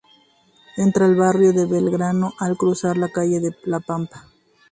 Entra 0.77 1.05
al 1.05 1.13
barrio 1.15 1.53
de 1.53 1.67
Belgrano 1.67 2.33
al 2.39 2.57
cruzar 2.57 2.97
la 2.97 3.09
calle 3.09 3.39
"La 3.65 3.79
Pampa". 3.79 4.25